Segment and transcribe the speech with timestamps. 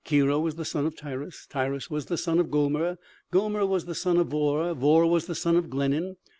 [0.03, 1.45] Kirio was the son of Tiras...
[1.47, 2.97] Tiras was the son of Gomer...
[3.29, 4.73] Gomer was the son of Vorr...
[4.75, 6.15] Vorr was the son of Glenan